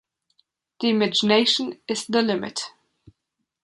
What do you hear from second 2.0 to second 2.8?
the limit.